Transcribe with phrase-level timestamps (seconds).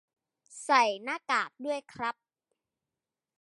[0.63, 2.15] ใส่หน้ากากด้วยครับ